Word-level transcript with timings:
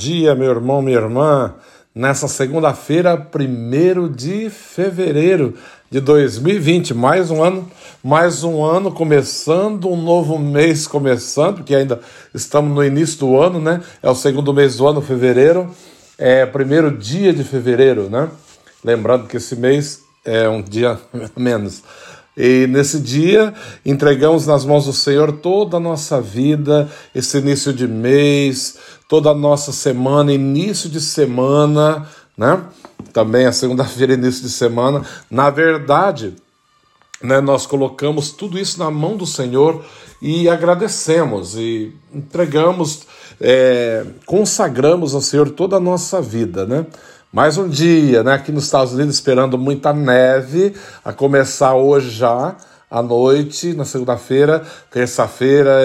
Dia, 0.00 0.34
meu 0.34 0.48
irmão, 0.48 0.80
minha 0.80 0.96
irmã. 0.96 1.52
Nessa 1.94 2.26
segunda-feira, 2.26 3.14
1 3.14 4.10
de 4.10 4.48
fevereiro 4.48 5.52
de 5.90 6.00
2020, 6.00 6.94
mais 6.94 7.30
um 7.30 7.44
ano, 7.44 7.70
mais 8.02 8.42
um 8.42 8.64
ano 8.64 8.90
começando, 8.90 9.90
um 9.90 10.00
novo 10.00 10.38
mês 10.38 10.86
começando, 10.86 11.56
porque 11.56 11.74
ainda 11.74 12.00
estamos 12.34 12.74
no 12.74 12.82
início 12.82 13.18
do 13.18 13.38
ano, 13.38 13.60
né? 13.60 13.82
É 14.02 14.08
o 14.08 14.14
segundo 14.14 14.54
mês 14.54 14.78
do 14.78 14.88
ano, 14.88 15.02
fevereiro, 15.02 15.70
é 16.16 16.46
primeiro 16.46 16.96
dia 16.96 17.30
de 17.34 17.44
fevereiro, 17.44 18.08
né? 18.08 18.30
Lembrando 18.82 19.26
que 19.26 19.36
esse 19.36 19.54
mês 19.54 20.00
é 20.24 20.48
um 20.48 20.62
dia 20.62 20.98
menos. 21.36 21.82
E 22.34 22.66
nesse 22.68 22.98
dia 23.00 23.52
entregamos 23.84 24.46
nas 24.46 24.64
mãos 24.64 24.86
do 24.86 24.94
Senhor 24.94 25.30
toda 25.30 25.76
a 25.76 25.80
nossa 25.80 26.22
vida, 26.22 26.88
esse 27.14 27.36
início 27.36 27.70
de 27.70 27.86
mês, 27.86 28.78
toda 29.10 29.30
a 29.30 29.34
nossa 29.34 29.72
semana, 29.72 30.32
início 30.32 30.88
de 30.88 31.00
semana, 31.00 32.06
né? 32.38 32.62
Também 33.12 33.44
a 33.44 33.50
segunda-feira, 33.50 34.12
início 34.12 34.40
de 34.40 34.50
semana. 34.50 35.04
Na 35.28 35.50
verdade, 35.50 36.36
né, 37.20 37.40
nós 37.40 37.66
colocamos 37.66 38.30
tudo 38.30 38.56
isso 38.56 38.78
na 38.78 38.88
mão 38.88 39.16
do 39.16 39.26
Senhor 39.26 39.84
e 40.22 40.48
agradecemos 40.48 41.56
e 41.56 41.92
entregamos, 42.14 43.02
é, 43.40 44.06
consagramos 44.24 45.12
ao 45.12 45.20
Senhor 45.20 45.50
toda 45.50 45.76
a 45.76 45.80
nossa 45.80 46.22
vida, 46.22 46.64
né? 46.64 46.86
Mais 47.32 47.58
um 47.58 47.68
dia, 47.68 48.22
né? 48.22 48.34
Aqui 48.34 48.52
nos 48.52 48.64
Estados 48.66 48.92
Unidos, 48.92 49.16
esperando 49.16 49.58
muita 49.58 49.92
neve, 49.92 50.72
a 51.04 51.12
começar 51.12 51.74
hoje 51.74 52.10
já, 52.10 52.56
à 52.88 53.02
noite, 53.02 53.74
na 53.74 53.84
segunda-feira, 53.84 54.64
terça-feira, 54.88 55.80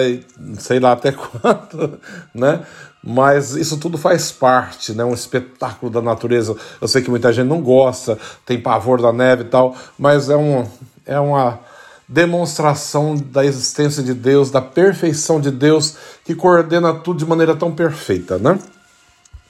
sei 0.58 0.78
lá 0.78 0.92
até 0.92 1.10
quando, 1.42 2.00
né? 2.32 2.64
Mas 3.06 3.52
isso 3.52 3.78
tudo 3.78 3.96
faz 3.96 4.32
parte, 4.32 4.92
né? 4.92 5.04
Um 5.04 5.14
espetáculo 5.14 5.92
da 5.92 6.02
natureza. 6.02 6.56
Eu 6.80 6.88
sei 6.88 7.02
que 7.02 7.08
muita 7.08 7.32
gente 7.32 7.46
não 7.46 7.60
gosta, 7.60 8.18
tem 8.44 8.60
pavor 8.60 9.00
da 9.00 9.12
neve 9.12 9.42
e 9.42 9.46
tal, 9.46 9.76
mas 9.96 10.28
é, 10.28 10.36
um, 10.36 10.66
é 11.06 11.20
uma 11.20 11.60
demonstração 12.08 13.14
da 13.14 13.44
existência 13.44 14.02
de 14.02 14.12
Deus, 14.12 14.50
da 14.50 14.60
perfeição 14.60 15.40
de 15.40 15.52
Deus, 15.52 15.96
que 16.24 16.34
coordena 16.34 16.92
tudo 16.92 17.20
de 17.20 17.26
maneira 17.26 17.54
tão 17.54 17.70
perfeita, 17.70 18.38
né? 18.38 18.58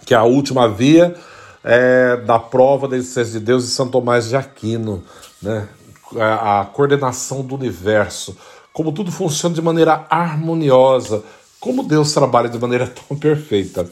Que 0.04 0.12
é 0.12 0.18
a 0.18 0.24
última 0.24 0.68
via 0.68 1.14
é, 1.64 2.18
da 2.18 2.38
prova 2.38 2.86
da 2.86 2.96
existência 2.96 3.40
de 3.40 3.44
Deus 3.44 3.64
e 3.64 3.68
São 3.68 3.88
Tomás 3.88 4.28
de 4.28 4.36
Aquino, 4.36 5.02
né? 5.40 5.66
a, 6.20 6.60
a 6.60 6.64
coordenação 6.66 7.42
do 7.42 7.54
universo, 7.54 8.36
como 8.72 8.92
tudo 8.92 9.10
funciona 9.10 9.54
de 9.54 9.62
maneira 9.62 10.06
harmoniosa, 10.08 11.24
como 11.66 11.82
Deus 11.82 12.12
trabalha 12.12 12.49
de 12.49 12.56
maneira 12.60 12.87
tão 13.09 13.19
perfeita. 13.19 13.91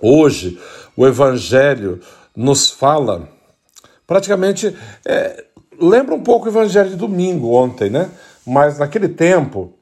Hoje, 0.00 0.58
o 0.96 1.06
Evangelho 1.06 2.00
nos 2.34 2.70
fala, 2.70 3.28
praticamente, 4.06 4.74
é, 5.04 5.44
lembra 5.78 6.14
um 6.14 6.22
pouco 6.22 6.46
o 6.46 6.48
Evangelho 6.48 6.88
de 6.88 6.96
domingo, 6.96 7.52
ontem, 7.52 7.90
né? 7.90 8.10
Mas 8.46 8.78
naquele 8.78 9.06
tempo, 9.06 9.74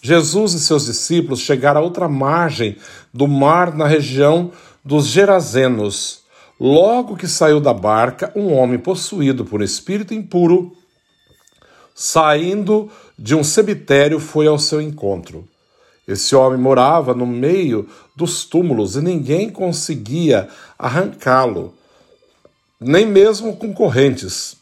Jesus 0.00 0.54
e 0.54 0.60
seus 0.60 0.86
discípulos 0.86 1.40
chegaram 1.40 1.82
a 1.82 1.84
outra 1.84 2.08
margem 2.08 2.78
do 3.12 3.28
mar 3.28 3.74
na 3.74 3.86
região 3.86 4.50
dos 4.82 5.06
Gerazenos. 5.08 6.22
Logo 6.58 7.14
que 7.14 7.28
saiu 7.28 7.60
da 7.60 7.74
barca, 7.74 8.32
um 8.34 8.54
homem 8.54 8.78
possuído 8.78 9.44
por 9.44 9.60
espírito 9.60 10.14
impuro, 10.14 10.72
saindo 11.94 12.90
de 13.18 13.34
um 13.34 13.44
cemitério, 13.44 14.18
foi 14.18 14.46
ao 14.46 14.58
seu 14.58 14.80
encontro. 14.80 15.51
Esse 16.12 16.34
homem 16.34 16.58
morava 16.58 17.14
no 17.14 17.26
meio 17.26 17.88
dos 18.14 18.44
túmulos 18.44 18.96
e 18.96 19.00
ninguém 19.00 19.48
conseguia 19.48 20.48
arrancá-lo, 20.78 21.74
nem 22.80 23.06
mesmo 23.06 23.56
com 23.56 23.72
correntes. 23.72 24.56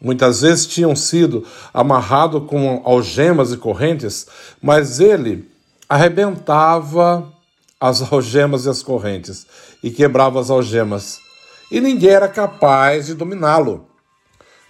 Muitas 0.00 0.40
vezes 0.40 0.66
tinham 0.66 0.96
sido 0.96 1.46
amarrado 1.74 2.40
com 2.42 2.82
algemas 2.84 3.52
e 3.52 3.56
correntes, 3.56 4.26
mas 4.62 5.00
ele 5.00 5.50
arrebentava 5.88 7.30
as 7.80 8.00
algemas 8.12 8.64
e 8.64 8.70
as 8.70 8.82
correntes, 8.82 9.46
e 9.82 9.90
quebrava 9.90 10.40
as 10.40 10.50
algemas, 10.50 11.18
e 11.70 11.80
ninguém 11.80 12.10
era 12.10 12.28
capaz 12.28 13.06
de 13.06 13.14
dominá-lo. 13.14 13.86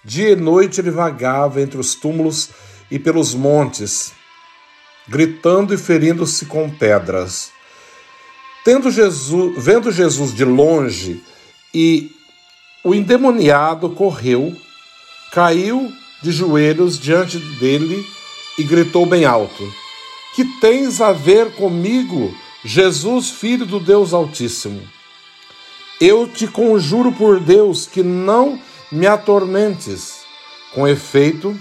Dia 0.04 0.30
e 0.30 0.36
noite 0.36 0.80
ele 0.80 0.90
vagava 0.90 1.60
entre 1.60 1.78
os 1.78 1.94
túmulos 1.94 2.50
e 2.90 2.98
pelos 2.98 3.34
montes, 3.34 4.12
gritando 5.10 5.74
e 5.74 5.76
ferindo-se 5.76 6.46
com 6.46 6.70
pedras. 6.70 7.50
Tendo 8.64 8.92
Jesus, 8.92 9.54
vendo 9.62 9.90
Jesus 9.90 10.32
de 10.32 10.44
longe, 10.44 11.20
e 11.74 12.12
o 12.84 12.94
endemoniado 12.94 13.90
correu, 13.90 14.56
caiu 15.32 15.90
de 16.22 16.30
joelhos 16.30 16.96
diante 16.96 17.38
dele 17.58 18.06
e 18.56 18.62
gritou 18.62 19.04
bem 19.04 19.24
alto: 19.24 19.72
Que 20.36 20.44
tens 20.60 21.00
a 21.00 21.12
ver 21.12 21.54
comigo, 21.56 22.32
Jesus, 22.64 23.30
filho 23.30 23.66
do 23.66 23.80
Deus 23.80 24.12
Altíssimo, 24.12 24.80
eu 26.00 26.28
te 26.28 26.46
conjuro 26.46 27.10
por 27.10 27.40
Deus 27.40 27.84
que 27.84 28.02
não 28.02 28.60
me 28.92 29.08
atormentes. 29.08 30.20
Com 30.72 30.86
efeito, 30.86 31.58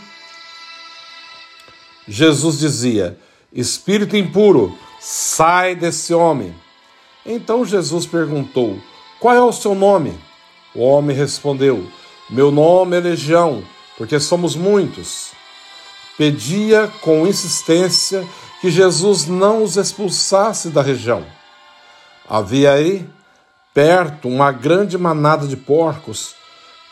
Jesus 2.07 2.59
dizia: 2.59 3.17
Espírito 3.51 4.15
impuro, 4.15 4.77
sai 4.99 5.75
desse 5.75 6.13
homem. 6.13 6.53
Então 7.25 7.65
Jesus 7.65 8.05
perguntou: 8.05 8.77
Qual 9.19 9.33
é 9.33 9.41
o 9.41 9.51
seu 9.51 9.73
nome? 9.73 10.17
O 10.75 10.81
homem 10.81 11.15
respondeu: 11.15 11.87
Meu 12.29 12.51
nome 12.51 12.97
é 12.97 12.99
Legião, 12.99 13.63
porque 13.97 14.19
somos 14.19 14.55
muitos. 14.55 15.31
Pedia 16.17 16.91
com 17.01 17.25
insistência 17.25 18.27
que 18.61 18.69
Jesus 18.69 19.25
não 19.25 19.63
os 19.63 19.77
expulsasse 19.77 20.69
da 20.69 20.81
região. 20.81 21.25
Havia 22.27 22.73
aí, 22.73 23.09
perto, 23.73 24.27
uma 24.27 24.51
grande 24.51 24.97
manada 24.97 25.47
de 25.47 25.57
porcos 25.57 26.35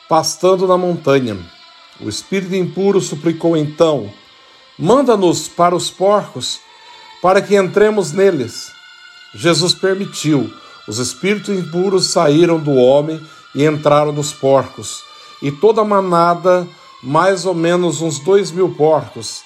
pastando 0.09 0.65
na 0.65 0.77
montanha. 0.77 1.37
O 1.99 2.09
espírito 2.09 2.55
impuro 2.55 2.99
suplicou 2.99 3.55
então: 3.55 4.11
Manda-nos 4.79 5.47
para 5.47 5.75
os 5.75 5.89
porcos, 5.89 6.59
para 7.21 7.41
que 7.41 7.55
entremos 7.55 8.11
neles. 8.11 8.71
Jesus 9.33 9.73
permitiu. 9.73 10.53
Os 10.87 10.99
espíritos 10.99 11.49
impuros 11.49 12.07
saíram 12.07 12.59
do 12.59 12.75
homem 12.75 13.19
e 13.55 13.65
entraram 13.65 14.11
nos 14.11 14.31
porcos. 14.31 15.01
E 15.41 15.51
toda 15.51 15.81
a 15.81 15.85
manada, 15.85 16.67
mais 17.01 17.45
ou 17.45 17.55
menos 17.55 18.01
uns 18.01 18.19
dois 18.19 18.51
mil 18.51 18.69
porcos, 18.75 19.41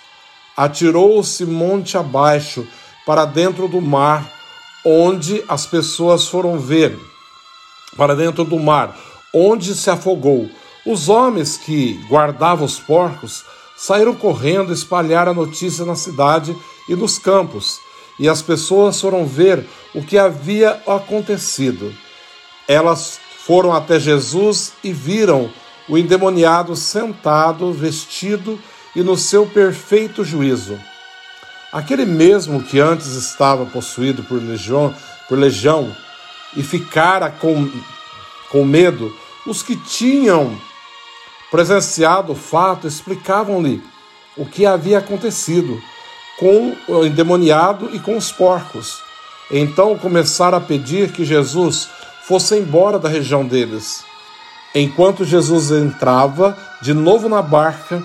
atirou-se 0.56 1.46
monte 1.46 1.98
abaixo 1.98 2.68
para 3.06 3.24
dentro 3.24 3.70
do 3.70 3.82
mar, 3.82 4.30
onde 4.86 5.44
as 5.48 5.66
pessoas 5.66 6.28
foram 6.28 6.60
ver, 6.60 6.98
para 7.96 8.16
dentro 8.16 8.44
do 8.44 8.60
mar, 8.60 8.98
onde 9.34 9.74
se 9.76 9.90
afogou. 9.90 10.50
Os 10.86 11.08
homens 11.08 11.58
que 11.58 11.94
guardavam 12.10 12.66
os 12.66 12.80
porcos 12.80 13.46
saíram 13.82 14.14
correndo 14.14 14.72
espalhar 14.72 15.28
a 15.28 15.34
notícia 15.34 15.84
na 15.84 15.96
cidade 15.96 16.56
e 16.88 16.96
nos 16.96 17.18
campos, 17.18 17.80
e 18.20 18.30
as 18.30 18.40
pessoas 18.40 19.02
foram 19.02 19.26
ver 19.26 19.68
o 19.96 20.04
que 20.04 20.20
havia 20.20 20.80
acontecido. 20.86 21.92
Elas 22.68 23.20
foram 23.44 23.74
até 23.74 24.00
Jesus 24.00 24.74
e 24.84 24.94
viram 24.94 25.52
o 25.90 25.98
endemoniado 25.98 26.76
sentado, 26.76 27.74
vestido 27.74 28.60
e 28.96 29.02
no 29.02 29.18
seu 29.18 29.48
perfeito 29.48 30.24
juízo. 30.24 30.80
Aquele 31.74 32.06
mesmo 32.06 32.62
que 32.62 32.80
antes 32.80 33.08
estava 33.08 33.66
possuído 33.66 34.22
por 34.22 34.40
legião, 34.40 34.94
por 35.28 35.40
legião 35.40 35.92
e 36.56 36.62
ficara 36.62 37.32
com, 37.32 37.68
com 38.52 38.64
medo, 38.64 39.12
os 39.48 39.64
que 39.64 39.76
tinham 39.76 40.56
presenciado 41.52 42.32
o 42.32 42.36
fato 42.36 42.88
explicavam-lhe 42.88 43.84
o 44.38 44.46
que 44.46 44.66
havia 44.66 45.00
acontecido 45.00 45.80
com 46.40 46.76
o 46.88 47.06
endemoniado 47.06 47.90
e 47.94 48.00
com 48.00 48.18
os 48.18 48.32
porcos. 48.32 49.02
Então 49.52 49.98
começaram 49.98 50.58
a 50.58 50.62
pedir 50.62 51.12
que 51.12 51.26
Jesus 51.26 51.90
fosse 52.24 52.58
embora 52.58 52.98
da 52.98 53.10
região 53.10 53.46
deles. 53.46 54.04
Enquanto 54.74 55.26
Jesus 55.26 55.70
entrava 55.70 56.58
de 56.82 56.94
novo 56.94 57.28
na 57.28 57.42
barca, 57.42 58.02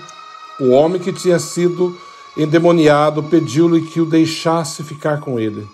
o 0.59 0.71
homem 0.71 1.01
que 1.01 1.13
tinha 1.13 1.39
sido 1.39 1.97
endemoniado 2.35 3.23
pediu-lhe 3.23 3.81
que 3.87 4.01
o 4.01 4.05
deixasse 4.05 4.83
ficar 4.83 5.21
com 5.21 5.39
ele. 5.39 5.65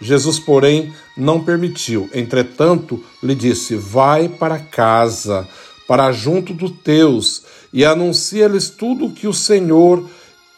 Jesus, 0.00 0.38
porém, 0.38 0.94
não 1.16 1.42
permitiu. 1.42 2.08
Entretanto, 2.14 3.02
lhe 3.22 3.34
disse: 3.34 3.74
Vai 3.74 4.28
para 4.28 4.58
casa, 4.58 5.48
para 5.86 6.12
junto 6.12 6.52
dos 6.52 6.70
teus, 6.82 7.44
e 7.72 7.84
anuncia-lhes 7.84 8.70
tudo 8.70 9.06
o 9.06 9.12
que 9.12 9.28
o 9.28 9.32
Senhor, 9.32 10.08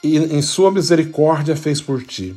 em 0.03 0.41
sua 0.41 0.71
misericórdia, 0.71 1.57
fez 1.57 1.81
por 1.81 2.03
ti. 2.03 2.35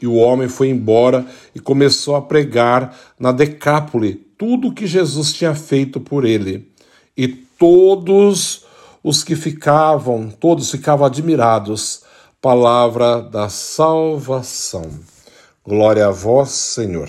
E 0.00 0.06
o 0.06 0.14
homem 0.14 0.48
foi 0.48 0.68
embora 0.68 1.26
e 1.54 1.60
começou 1.60 2.16
a 2.16 2.22
pregar 2.22 2.96
na 3.18 3.32
Decápole 3.32 4.26
tudo 4.36 4.68
o 4.68 4.74
que 4.74 4.86
Jesus 4.86 5.32
tinha 5.32 5.54
feito 5.54 5.98
por 5.98 6.24
ele. 6.24 6.70
E 7.16 7.28
todos 7.28 8.64
os 9.02 9.24
que 9.24 9.34
ficavam, 9.34 10.28
todos 10.28 10.70
ficavam 10.70 11.06
admirados. 11.06 12.02
Palavra 12.42 13.22
da 13.22 13.48
salvação. 13.48 14.90
Glória 15.64 16.06
a 16.06 16.10
vós, 16.10 16.50
Senhor. 16.50 17.08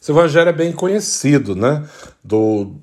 Esse 0.00 0.12
evangelho 0.12 0.50
é 0.50 0.52
bem 0.52 0.72
conhecido, 0.72 1.56
né? 1.56 1.88
Do, 2.22 2.76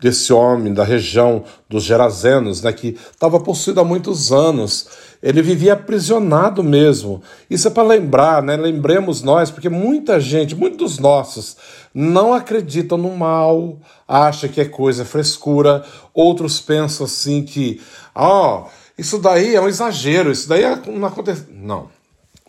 desse 0.00 0.32
homem 0.32 0.72
da 0.72 0.82
região 0.82 1.44
dos 1.68 1.84
Gerazenos, 1.84 2.62
né, 2.62 2.72
que 2.72 2.96
estava 3.12 3.38
possuído 3.38 3.80
há 3.80 3.84
muitos 3.84 4.32
anos. 4.32 4.88
Ele 5.22 5.42
vivia 5.42 5.74
aprisionado 5.74 6.64
mesmo. 6.64 7.22
Isso 7.48 7.68
é 7.68 7.70
para 7.70 7.86
lembrar, 7.86 8.42
né? 8.42 8.56
Lembremos 8.56 9.22
nós, 9.22 9.50
porque 9.50 9.68
muita 9.68 10.18
gente, 10.18 10.56
muitos 10.56 10.98
nossos, 10.98 11.58
não 11.94 12.32
acreditam 12.32 12.96
no 12.96 13.14
mal, 13.14 13.78
acha 14.08 14.48
que 14.48 14.62
é 14.62 14.64
coisa 14.64 15.04
frescura. 15.04 15.84
Outros 16.14 16.58
pensam 16.58 17.04
assim 17.04 17.42
que, 17.42 17.82
ó, 18.14 18.62
oh, 18.64 18.70
isso 18.96 19.18
daí 19.18 19.54
é 19.54 19.60
um 19.60 19.68
exagero, 19.68 20.32
isso 20.32 20.48
daí 20.48 20.64
é, 20.64 20.76
não 20.86 21.06
acontece. 21.06 21.46
Não. 21.50 21.88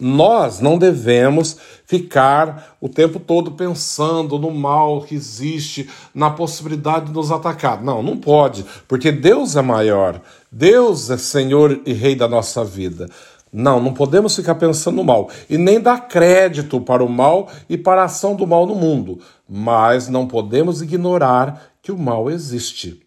Nós 0.03 0.59
não 0.59 0.79
devemos 0.79 1.57
ficar 1.85 2.75
o 2.81 2.89
tempo 2.89 3.19
todo 3.19 3.51
pensando 3.51 4.39
no 4.39 4.49
mal 4.49 5.03
que 5.03 5.13
existe, 5.13 5.87
na 6.11 6.31
possibilidade 6.31 7.05
de 7.05 7.11
nos 7.11 7.31
atacar. 7.31 7.83
Não, 7.83 8.01
não 8.01 8.17
pode, 8.17 8.65
porque 8.87 9.11
Deus 9.11 9.55
é 9.55 9.61
maior, 9.61 10.19
Deus 10.51 11.11
é 11.11 11.19
Senhor 11.19 11.81
e 11.85 11.93
Rei 11.93 12.15
da 12.15 12.27
nossa 12.27 12.65
vida. 12.65 13.07
Não, 13.53 13.79
não 13.79 13.93
podemos 13.93 14.35
ficar 14.35 14.55
pensando 14.55 14.95
no 14.95 15.03
mal 15.03 15.29
e 15.47 15.55
nem 15.55 15.79
dar 15.79 16.07
crédito 16.07 16.81
para 16.81 17.03
o 17.03 17.09
mal 17.09 17.47
e 17.69 17.77
para 17.77 18.01
a 18.01 18.05
ação 18.05 18.35
do 18.35 18.47
mal 18.47 18.65
no 18.65 18.73
mundo, 18.73 19.19
mas 19.47 20.07
não 20.07 20.27
podemos 20.27 20.81
ignorar 20.81 21.73
que 21.79 21.91
o 21.91 21.97
mal 21.97 22.27
existe. 22.27 23.05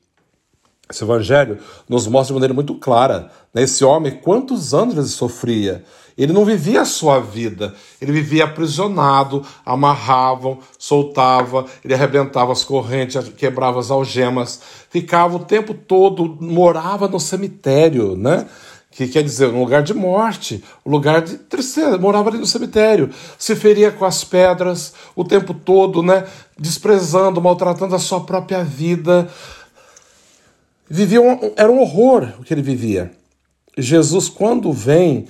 Esse 0.91 1.03
evangelho 1.03 1.59
nos 1.89 2.07
mostra 2.07 2.29
de 2.29 2.35
maneira 2.35 2.53
muito 2.53 2.75
clara 2.75 3.31
né, 3.55 3.63
esse 3.63 3.85
homem 3.85 4.13
quantos 4.13 4.75
anos 4.75 4.97
ele 4.97 5.07
sofria. 5.07 5.85
Ele 6.17 6.33
não 6.33 6.45
vivia 6.45 6.83
a 6.83 6.85
sua 6.85 7.19
vida, 7.19 7.75
ele 8.01 8.13
vivia 8.13 8.45
aprisionado, 8.45 9.43
amarravam, 9.67 10.59
soltava, 10.79 11.65
ele 11.85 11.93
arrebentava 11.93 12.53
as 12.53 12.63
correntes, 12.63 13.29
quebrava 13.31 13.81
as 13.81 13.91
algemas, 13.91 14.61
ficava 14.91 15.37
o 15.37 15.41
tempo 15.41 15.75
todo, 15.75 16.39
morava 16.41 17.09
no 17.09 17.19
cemitério, 17.19 18.17
né? 18.17 18.47
Que 18.93 19.09
quer 19.09 19.25
dizer, 19.25 19.49
um 19.49 19.59
lugar 19.59 19.83
de 19.83 19.93
morte, 19.93 20.63
um 20.87 20.91
lugar 20.93 21.21
de 21.21 21.37
tristeza, 21.37 21.99
morava 21.99 22.29
ali 22.29 22.39
no 22.39 22.47
cemitério, 22.47 23.11
se 23.37 23.57
feria 23.57 23.91
com 23.91 24.05
as 24.05 24.23
pedras 24.23 24.95
o 25.17 25.25
tempo 25.25 25.53
todo, 25.53 26.01
né? 26.01 26.25
Desprezando, 26.57 27.43
maltratando 27.43 27.93
a 27.97 27.99
sua 27.99 28.21
própria 28.21 28.63
vida. 28.63 29.29
Vivia 30.95 31.21
um, 31.21 31.53
era 31.57 31.73
um 31.73 31.81
horror 31.81 32.35
o 32.39 32.45
que 32.45 32.55
ele 32.55 32.63
vivia. 32.63 33.11
Jesus, 33.77 34.29
quando 34.29 34.73
vem, 34.73 35.27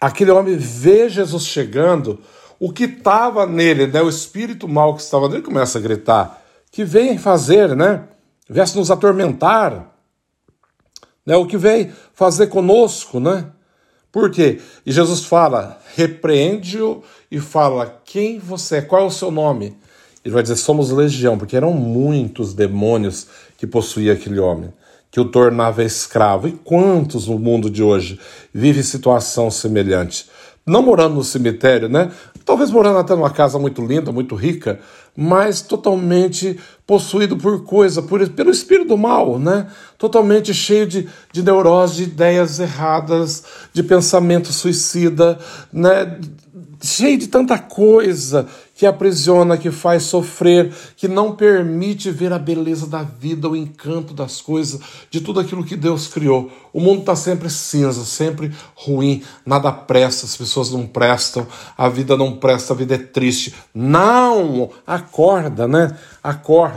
aquele 0.00 0.30
homem 0.30 0.56
vê 0.56 1.10
Jesus 1.10 1.44
chegando, 1.44 2.18
o 2.58 2.72
que 2.72 2.84
estava 2.84 3.44
nele, 3.46 3.88
né, 3.88 4.00
o 4.00 4.08
espírito 4.08 4.66
mal 4.66 4.94
que 4.94 5.02
estava 5.02 5.28
nele, 5.28 5.42
começa 5.42 5.76
a 5.76 5.82
gritar: 5.82 6.42
que 6.70 6.82
vem 6.82 7.18
fazer, 7.18 7.76
né? 7.76 8.04
Viesse 8.48 8.74
nos 8.74 8.90
atormentar, 8.90 9.94
né? 11.26 11.36
O 11.36 11.44
que 11.44 11.58
vem 11.58 11.92
fazer 12.14 12.46
conosco, 12.46 13.20
né? 13.20 13.50
Por 14.10 14.30
quê? 14.30 14.62
E 14.86 14.90
Jesus 14.90 15.26
fala: 15.26 15.78
repreende-o 15.94 17.02
e 17.30 17.38
fala: 17.38 18.00
quem 18.02 18.38
você 18.38 18.76
é? 18.76 18.80
Qual 18.80 19.02
é 19.02 19.04
o 19.04 19.10
seu 19.10 19.30
nome? 19.30 19.76
Ele 20.24 20.32
vai 20.32 20.42
dizer: 20.42 20.56
somos 20.56 20.90
legião, 20.90 21.36
porque 21.36 21.54
eram 21.54 21.74
muitos 21.74 22.54
demônios 22.54 23.26
que 23.58 23.66
possuía 23.66 24.14
aquele 24.14 24.40
homem 24.40 24.72
que 25.16 25.20
o 25.20 25.24
tornava 25.24 25.82
escravo. 25.82 26.46
E 26.46 26.52
quantos 26.52 27.26
no 27.26 27.38
mundo 27.38 27.70
de 27.70 27.82
hoje 27.82 28.20
vivem 28.52 28.82
situação 28.82 29.50
semelhante? 29.50 30.28
Não 30.66 30.82
morando 30.82 31.14
no 31.14 31.24
cemitério, 31.24 31.88
né? 31.88 32.10
Talvez 32.44 32.70
morando 32.70 32.98
até 32.98 33.14
numa 33.14 33.30
casa 33.30 33.58
muito 33.58 33.82
linda, 33.82 34.12
muito 34.12 34.34
rica, 34.34 34.78
mas 35.16 35.62
totalmente 35.62 36.60
possuído 36.86 37.36
por 37.36 37.64
coisa, 37.64 38.00
por, 38.00 38.26
pelo 38.30 38.50
espírito 38.50 38.88
do 38.88 38.96
mal, 38.96 39.38
né? 39.38 39.66
Totalmente 39.98 40.54
cheio 40.54 40.86
de, 40.86 41.08
de 41.32 41.42
neurose, 41.42 41.96
de 41.96 42.02
ideias 42.04 42.60
erradas, 42.60 43.42
de 43.72 43.82
pensamento 43.82 44.52
suicida, 44.52 45.38
né? 45.72 46.18
cheio 46.82 47.18
de 47.18 47.26
tanta 47.26 47.58
coisa 47.58 48.46
que 48.74 48.84
aprisiona, 48.84 49.56
que 49.56 49.70
faz 49.70 50.02
sofrer, 50.02 50.70
que 50.96 51.08
não 51.08 51.34
permite 51.34 52.10
ver 52.10 52.30
a 52.30 52.38
beleza 52.38 52.86
da 52.86 53.02
vida, 53.02 53.48
o 53.48 53.56
encanto 53.56 54.12
das 54.12 54.42
coisas, 54.42 54.78
de 55.10 55.22
tudo 55.22 55.40
aquilo 55.40 55.64
que 55.64 55.74
Deus 55.74 56.06
criou. 56.08 56.50
O 56.74 56.80
mundo 56.80 57.00
está 57.00 57.16
sempre 57.16 57.48
cinza, 57.48 58.04
sempre 58.04 58.52
ruim, 58.74 59.22
nada 59.46 59.72
presta, 59.72 60.26
as 60.26 60.36
pessoas 60.36 60.70
não 60.70 60.86
prestam, 60.86 61.46
a 61.76 61.88
vida 61.88 62.18
não 62.18 62.36
presta, 62.36 62.74
a 62.74 62.76
vida 62.76 62.96
é 62.96 62.98
triste. 62.98 63.54
Não! 63.74 64.70
Acorda, 64.86 65.66
né? 65.66 65.96
Acorda. 66.22 66.75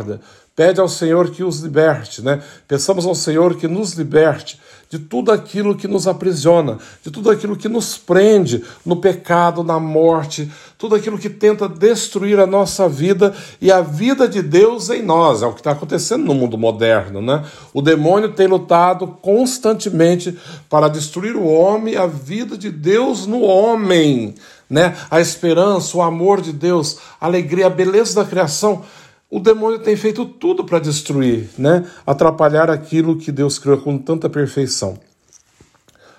Pede 0.56 0.82
ao 0.82 0.90
Senhor 0.90 1.32
que 1.32 1.42
os 1.42 1.62
liberte, 1.62 2.22
né? 2.22 2.42
Pensamos 2.68 3.06
ao 3.06 3.16
Senhor 3.16 3.56
que 3.56 3.68
nos 3.68 3.94
liberte 3.94 4.60
de 4.90 4.98
tudo 4.98 5.32
aquilo 5.32 5.76
que 5.76 5.88
nos 5.88 6.08
aprisiona, 6.08 6.80
de 7.04 7.12
tudo 7.12 7.30
aquilo 7.30 7.56
que 7.56 7.70
nos 7.70 7.96
prende 7.98 8.64
no 8.84 8.98
pecado, 8.98 9.64
na 9.64 9.80
morte, 9.80 10.52
tudo 10.78 10.96
aquilo 10.96 11.18
que 11.18 11.30
tenta 11.30 11.70
destruir 11.70 12.40
a 12.40 12.48
nossa 12.48 12.90
vida 12.90 13.34
e 13.62 13.72
a 13.72 13.82
vida 13.82 14.28
de 14.28 14.42
Deus 14.42 14.90
em 14.90 15.04
nós. 15.04 15.44
É 15.44 15.46
o 15.46 15.54
que 15.54 15.60
está 15.60 15.72
acontecendo 15.72 16.26
no 16.26 16.34
mundo 16.34 16.58
moderno, 16.58 17.22
né? 17.22 17.46
O 17.74 17.82
demônio 17.82 18.34
tem 18.34 18.48
lutado 18.48 19.08
constantemente 19.08 20.38
para 20.68 20.90
destruir 20.90 21.36
o 21.36 21.46
homem, 21.46 21.96
a 21.96 22.08
vida 22.08 22.58
de 22.58 22.72
Deus 22.72 23.28
no 23.28 23.44
homem, 23.44 24.34
né? 24.68 24.98
A 25.10 25.22
esperança, 25.22 25.96
o 25.96 26.02
amor 26.02 26.42
de 26.42 26.52
Deus, 26.52 26.98
a 27.22 27.28
alegria, 27.28 27.68
a 27.68 27.70
beleza 27.70 28.16
da 28.16 28.28
criação 28.28 28.84
o 29.30 29.40
demônio 29.40 29.80
tem 29.80 29.96
feito 29.96 30.26
tudo 30.26 30.64
para 30.64 30.80
destruir, 30.80 31.50
né? 31.58 31.86
atrapalhar 32.06 32.70
aquilo 32.70 33.16
que 33.16 33.32
Deus 33.32 33.60
criou 33.60 33.78
com 33.78 33.98
tanta 33.98 34.28
perfeição. 34.28 34.98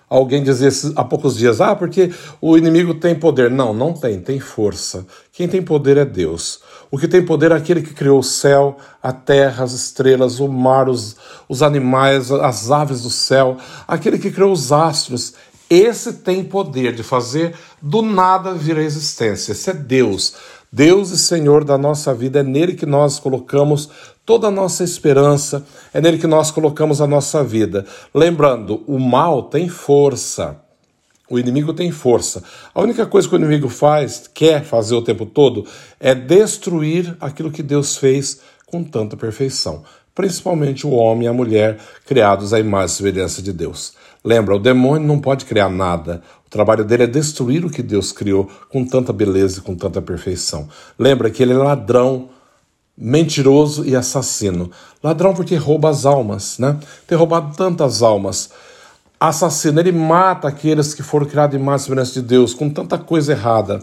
Alguém 0.08 0.42
dizia 0.42 0.68
há 0.96 1.04
poucos 1.04 1.36
dias, 1.36 1.60
ah, 1.60 1.76
porque 1.76 2.12
o 2.40 2.58
inimigo 2.58 2.94
tem 2.94 3.14
poder. 3.14 3.48
Não, 3.48 3.72
não 3.72 3.92
tem, 3.92 4.20
tem 4.20 4.40
força. 4.40 5.06
Quem 5.32 5.46
tem 5.46 5.62
poder 5.62 5.96
é 5.96 6.04
Deus. 6.04 6.60
O 6.90 6.98
que 6.98 7.06
tem 7.06 7.24
poder 7.24 7.52
é 7.52 7.54
aquele 7.54 7.80
que 7.80 7.94
criou 7.94 8.18
o 8.18 8.24
céu, 8.24 8.76
a 9.00 9.12
terra, 9.12 9.62
as 9.62 9.72
estrelas, 9.72 10.40
o 10.40 10.48
mar, 10.48 10.88
os, 10.88 11.16
os 11.48 11.62
animais, 11.62 12.32
as 12.32 12.72
aves 12.72 13.02
do 13.02 13.10
céu, 13.10 13.56
aquele 13.86 14.18
que 14.18 14.32
criou 14.32 14.50
os 14.50 14.72
astros. 14.72 15.34
Esse 15.70 16.14
tem 16.14 16.42
poder 16.42 16.92
de 16.92 17.04
fazer 17.04 17.54
do 17.80 18.02
nada 18.02 18.52
vir 18.52 18.78
à 18.78 18.82
existência. 18.82 19.52
Esse 19.52 19.70
é 19.70 19.74
Deus. 19.74 20.34
Deus 20.72 21.10
e 21.10 21.18
Senhor 21.18 21.64
da 21.64 21.76
nossa 21.76 22.14
vida, 22.14 22.40
é 22.40 22.42
nele 22.44 22.74
que 22.74 22.86
nós 22.86 23.18
colocamos 23.18 23.90
toda 24.24 24.46
a 24.46 24.50
nossa 24.52 24.84
esperança, 24.84 25.66
é 25.92 26.00
nele 26.00 26.16
que 26.16 26.28
nós 26.28 26.52
colocamos 26.52 27.00
a 27.00 27.08
nossa 27.08 27.42
vida. 27.42 27.84
Lembrando, 28.14 28.84
o 28.86 28.98
mal 28.98 29.42
tem 29.42 29.68
força. 29.68 30.56
O 31.28 31.38
inimigo 31.38 31.72
tem 31.72 31.90
força. 31.90 32.42
A 32.72 32.80
única 32.80 33.04
coisa 33.04 33.28
que 33.28 33.34
o 33.34 33.38
inimigo 33.38 33.68
faz, 33.68 34.30
quer 34.32 34.64
fazer 34.64 34.94
o 34.94 35.02
tempo 35.02 35.26
todo, 35.26 35.66
é 35.98 36.14
destruir 36.14 37.16
aquilo 37.20 37.50
que 37.50 37.62
Deus 37.62 37.96
fez 37.96 38.40
com 38.66 38.84
tanta 38.84 39.16
perfeição. 39.16 39.82
Principalmente 40.14 40.86
o 40.86 40.90
homem 40.90 41.24
e 41.24 41.28
a 41.28 41.32
mulher 41.32 41.78
criados 42.06 42.52
à 42.52 42.60
imagem 42.60 42.94
e 42.94 42.96
semelhança 42.96 43.42
de 43.42 43.52
Deus. 43.52 43.94
Lembra, 44.24 44.54
o 44.54 44.58
demônio 44.58 45.06
não 45.06 45.18
pode 45.18 45.44
criar 45.44 45.68
nada. 45.68 46.22
O 46.50 46.52
trabalho 46.52 46.84
dele 46.84 47.04
é 47.04 47.06
destruir 47.06 47.64
o 47.64 47.70
que 47.70 47.80
Deus 47.80 48.10
criou 48.10 48.50
com 48.68 48.84
tanta 48.84 49.12
beleza 49.12 49.60
e 49.60 49.62
com 49.62 49.76
tanta 49.76 50.02
perfeição. 50.02 50.68
Lembra 50.98 51.30
que 51.30 51.40
ele 51.40 51.52
é 51.52 51.56
ladrão, 51.56 52.28
mentiroso 52.98 53.86
e 53.86 53.94
assassino. 53.94 54.68
Ladrão 55.00 55.32
porque 55.32 55.54
rouba 55.54 55.88
as 55.90 56.04
almas, 56.04 56.58
né? 56.58 56.76
Tem 57.06 57.16
roubado 57.16 57.56
tantas 57.56 58.02
almas. 58.02 58.50
Assassino, 59.20 59.78
ele 59.78 59.92
mata 59.92 60.48
aqueles 60.48 60.92
que 60.92 61.04
foram 61.04 61.24
criados 61.24 61.54
em 61.54 61.62
mais 61.62 61.82
semelhança 61.82 62.14
de 62.14 62.22
Deus, 62.22 62.52
com 62.52 62.68
tanta 62.68 62.98
coisa 62.98 63.30
errada 63.30 63.80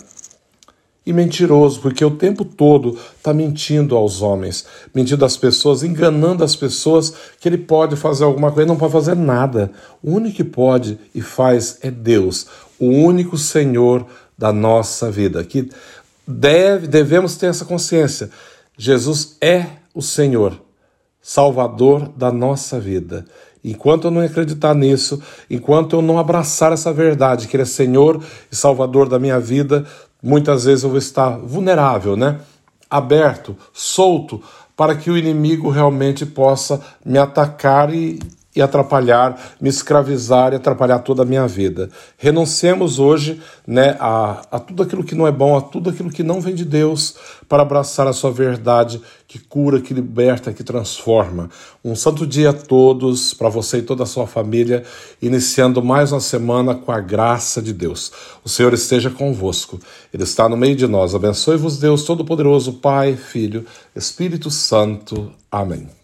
e 1.08 1.14
mentiroso, 1.14 1.80
porque 1.80 2.04
o 2.04 2.12
tempo 2.12 2.44
todo 2.44 3.00
está 3.18 3.34
mentindo 3.34 3.96
aos 3.96 4.22
homens, 4.22 4.66
mentindo 4.94 5.24
às 5.24 5.38
pessoas, 5.38 5.82
enganando 5.82 6.44
as 6.44 6.54
pessoas 6.54 7.14
que 7.40 7.48
ele 7.48 7.58
pode 7.58 7.96
fazer 7.96 8.26
alguma 8.26 8.50
coisa, 8.50 8.64
ele 8.64 8.70
não 8.70 8.76
pode 8.76 8.92
fazer 8.92 9.16
nada. 9.16 9.72
O 10.04 10.12
único 10.12 10.36
que 10.36 10.44
pode 10.44 11.00
e 11.16 11.22
faz 11.22 11.78
é 11.82 11.90
Deus, 11.90 12.48
o 12.78 12.88
único 12.88 13.38
Senhor 13.38 14.06
da 14.38 14.52
nossa 14.52 15.10
vida. 15.10 15.42
Que 15.46 15.70
deve, 16.28 16.88
devemos 16.88 17.38
ter 17.38 17.46
essa 17.46 17.64
consciência. 17.64 18.30
Jesus 18.78 19.38
é 19.40 19.66
o 19.96 20.02
Senhor, 20.02 20.62
Salvador 21.22 22.10
da 22.10 22.34
nossa 22.34 22.82
vida. 22.82 23.26
Enquanto 23.64 24.06
eu 24.06 24.12
não 24.12 24.22
acreditar 24.22 24.76
nisso, 24.76 25.22
enquanto 25.50 25.96
eu 25.96 26.02
não 26.02 26.20
abraçar 26.20 26.72
essa 26.72 26.94
verdade, 26.94 27.48
que 27.48 27.56
Ele 27.56 27.64
é 27.64 27.66
Senhor 27.66 28.24
e 28.52 28.56
Salvador 28.56 29.10
da 29.10 29.18
minha 29.18 29.40
vida, 29.40 29.86
muitas 30.22 30.66
vezes 30.66 30.84
eu 30.84 30.90
vou 30.90 31.00
estar 31.00 31.38
vulnerável, 31.38 32.16
né? 32.16 32.40
Aberto, 32.90 33.56
solto, 33.74 34.42
para 34.76 34.96
que 34.96 35.10
o 35.10 35.18
inimigo 35.18 35.70
realmente 35.70 36.26
possa 36.26 36.82
me 37.04 37.18
atacar 37.18 37.94
e, 37.94 38.20
e 38.58 38.62
atrapalhar, 38.62 39.40
me 39.62 39.70
escravizar 39.70 40.52
e 40.52 40.56
atrapalhar 40.56 41.00
toda 41.00 41.22
a 41.22 41.26
minha 41.26 41.48
vida. 41.48 41.90
Renunciemos 42.18 42.98
hoje 42.98 43.40
né, 43.66 43.96
a, 44.00 44.42
a 44.52 44.60
tudo 44.60 44.82
aquilo 44.82 45.04
que 45.04 45.14
não 45.14 45.28
é 45.28 45.32
bom, 45.32 45.56
a 45.56 45.62
tudo 45.62 45.92
aquilo 45.92 46.10
que 46.10 46.24
não 46.24 46.42
vem 46.42 46.56
de 46.56 46.66
Deus, 46.66 47.16
para 47.48 47.62
abraçar 47.62 48.08
a 48.08 48.14
sua 48.14 48.32
verdade 48.32 49.00
que 49.28 49.38
cura, 49.38 49.80
que 49.80 49.94
liberta, 49.94 50.52
que 50.52 50.64
transforma. 50.64 51.50
Um 51.86 51.96
santo 51.96 52.26
dia 52.26 52.50
a 52.50 52.54
todos, 52.54 53.34
para 53.34 53.48
você 53.48 53.78
e 53.78 53.82
toda 53.84 54.04
a 54.04 54.08
sua 54.08 54.26
família, 54.26 54.84
iniciando 55.22 55.84
mais 55.84 56.12
uma 56.12 56.20
semana 56.20 56.74
com 56.74 56.92
a 56.92 57.00
graça 57.00 57.62
de 57.62 57.74
Deus. 57.74 58.12
O 58.44 58.50
Senhor 58.50 58.74
esteja 58.74 59.12
convosco, 59.12 59.80
Ele 60.12 60.24
está 60.24 60.50
no 60.50 60.58
meio 60.58 60.76
de 60.76 60.88
nós. 60.88 61.14
Abençoe-vos, 61.14 61.78
Deus 61.78 62.04
Todo-Poderoso, 62.04 62.74
Pai, 62.74 63.16
Filho, 63.16 63.66
Espírito 63.96 64.50
Santo. 64.50 65.32
Amém. 65.52 65.97